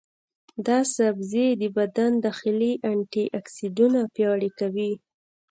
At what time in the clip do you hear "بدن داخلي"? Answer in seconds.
1.77-2.71